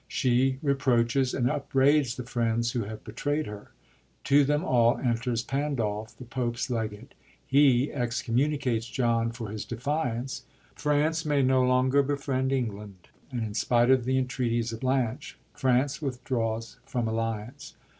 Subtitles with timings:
[0.07, 3.69] She re proaches and upbraids the friends who have betrayd her.
[4.23, 7.13] To them all entei s Pandulph, the Pope's legate.
[7.45, 10.43] He excommunicates John for his defiance.
[10.73, 16.01] France may no longer befriend England, and, in spite of the entreaties of Blanch, France
[16.01, 17.75] withdraws from alliance.